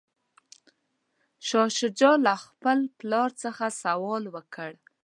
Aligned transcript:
شاه 1.47 1.69
شجاع 1.79 2.15
له 2.25 2.33
خپل 2.45 2.77
پلار 2.99 3.29
څخه 3.43 3.65
سوال 3.83 4.23
وکړ. 4.35 4.71